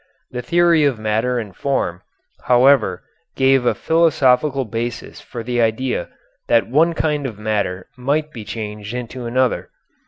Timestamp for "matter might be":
7.37-8.43